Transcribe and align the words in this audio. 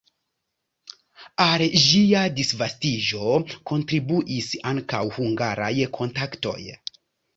Al 1.45 1.63
ĝia 1.83 2.23
disvastiĝo 2.39 3.29
kontribuis 3.73 4.49
ankaŭ 4.73 5.03
hungaraj 5.19 5.73
kontaktoj. 5.99 6.61